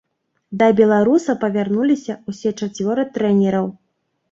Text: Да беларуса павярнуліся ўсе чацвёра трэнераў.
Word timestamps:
Да 0.61 0.69
беларуса 0.79 1.35
павярнуліся 1.43 2.17
ўсе 2.33 2.55
чацвёра 2.63 3.09
трэнераў. 3.21 3.73